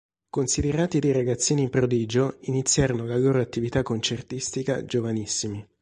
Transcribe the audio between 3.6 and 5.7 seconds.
concertistica giovanissimi.